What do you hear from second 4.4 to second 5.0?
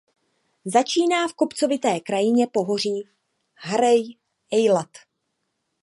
Ejlat.